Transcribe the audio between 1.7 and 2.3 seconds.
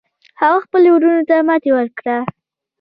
ورکړه.